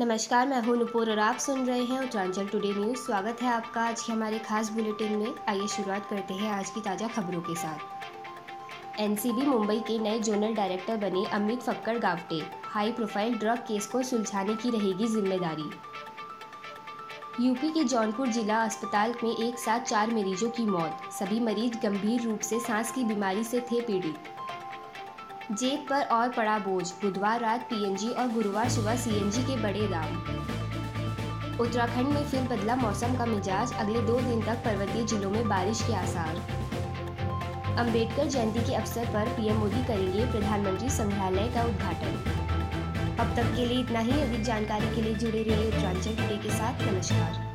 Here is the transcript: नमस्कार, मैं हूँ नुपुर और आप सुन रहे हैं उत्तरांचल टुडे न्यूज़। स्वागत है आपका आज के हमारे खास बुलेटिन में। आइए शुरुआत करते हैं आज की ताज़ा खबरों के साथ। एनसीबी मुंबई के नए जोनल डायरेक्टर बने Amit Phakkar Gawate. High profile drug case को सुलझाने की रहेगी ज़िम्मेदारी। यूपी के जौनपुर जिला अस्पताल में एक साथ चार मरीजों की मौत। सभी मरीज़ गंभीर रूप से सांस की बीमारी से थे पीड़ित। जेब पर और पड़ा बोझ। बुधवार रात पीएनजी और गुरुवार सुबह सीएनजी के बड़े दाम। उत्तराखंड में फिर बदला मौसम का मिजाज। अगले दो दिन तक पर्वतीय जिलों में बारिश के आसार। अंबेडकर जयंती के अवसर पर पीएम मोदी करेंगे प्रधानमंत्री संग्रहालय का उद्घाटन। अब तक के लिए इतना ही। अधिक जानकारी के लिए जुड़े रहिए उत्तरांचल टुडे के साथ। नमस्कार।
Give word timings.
नमस्कार, 0.00 0.46
मैं 0.48 0.60
हूँ 0.62 0.76
नुपुर 0.76 1.10
और 1.10 1.18
आप 1.18 1.36
सुन 1.38 1.64
रहे 1.66 1.84
हैं 1.84 2.00
उत्तरांचल 2.00 2.46
टुडे 2.46 2.72
न्यूज़। 2.72 2.96
स्वागत 2.96 3.42
है 3.42 3.48
आपका 3.48 3.82
आज 3.82 4.00
के 4.00 4.12
हमारे 4.12 4.38
खास 4.38 4.70
बुलेटिन 4.70 5.12
में। 5.12 5.34
आइए 5.48 5.66
शुरुआत 5.66 6.06
करते 6.10 6.34
हैं 6.34 6.50
आज 6.52 6.70
की 6.70 6.80
ताज़ा 6.80 7.08
खबरों 7.08 7.40
के 7.40 7.54
साथ। 7.54 9.00
एनसीबी 9.00 9.46
मुंबई 9.46 9.78
के 9.80 9.98
नए 9.98 10.18
जोनल 10.18 10.54
डायरेक्टर 10.54 10.96
बने 10.96 11.24
Amit 11.34 11.62
Phakkar 11.62 11.98
Gawate. 11.98 12.42
High 12.64 12.92
profile 12.92 13.38
drug 13.38 13.58
case 13.58 13.86
को 13.86 14.02
सुलझाने 14.02 14.54
की 14.54 14.70
रहेगी 14.70 15.06
ज़िम्मेदारी। 15.06 15.70
यूपी 17.46 17.70
के 17.70 17.84
जौनपुर 17.84 18.26
जिला 18.28 18.62
अस्पताल 18.64 19.14
में 19.24 19.36
एक 19.36 19.58
साथ 19.58 19.80
चार 19.80 20.14
मरीजों 20.14 20.50
की 20.50 20.66
मौत। 20.66 21.12
सभी 21.12 21.40
मरीज़ 21.40 21.78
गंभीर 21.82 22.22
रूप 22.22 22.40
से 22.40 22.60
सांस 22.60 22.92
की 22.92 23.04
बीमारी 23.04 23.44
से 23.44 23.60
थे 23.72 23.80
पीड़ित। 23.80 24.34
जेब 25.52 25.86
पर 25.90 26.02
और 26.02 26.28
पड़ा 26.28 26.58
बोझ। 26.58 26.90
बुधवार 26.90 27.40
रात 27.40 27.60
पीएनजी 27.60 28.08
और 28.08 28.28
गुरुवार 28.28 28.68
सुबह 28.68 28.96
सीएनजी 28.96 29.42
के 29.42 29.56
बड़े 29.56 29.86
दाम। 29.88 30.16
उत्तराखंड 31.60 32.08
में 32.08 32.24
फिर 32.24 32.42
बदला 32.42 32.76
मौसम 32.76 33.16
का 33.16 33.26
मिजाज। 33.26 33.72
अगले 33.72 34.00
दो 34.00 34.20
दिन 34.20 34.42
तक 34.42 34.64
पर्वतीय 34.64 35.04
जिलों 35.04 35.30
में 35.30 35.48
बारिश 35.48 35.82
के 35.82 35.94
आसार। 35.94 36.36
अंबेडकर 37.78 38.26
जयंती 38.26 38.60
के 38.60 38.74
अवसर 38.74 39.04
पर 39.04 39.28
पीएम 39.28 39.56
मोदी 39.56 39.84
करेंगे 39.84 40.26
प्रधानमंत्री 40.26 40.90
संग्रहालय 40.90 41.48
का 41.48 41.62
उद्घाटन। 41.62 43.16
अब 43.20 43.36
तक 43.36 43.56
के 43.56 43.66
लिए 43.66 43.80
इतना 43.80 43.98
ही। 43.98 44.20
अधिक 44.20 44.42
जानकारी 44.42 44.94
के 44.94 45.02
लिए 45.02 45.14
जुड़े 45.14 45.42
रहिए 45.42 45.66
उत्तरांचल 45.68 46.16
टुडे 46.16 46.36
के 46.36 46.50
साथ। 46.50 46.82
नमस्कार। 46.82 47.45